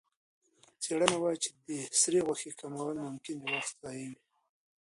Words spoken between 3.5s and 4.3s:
وخت ضایع وي.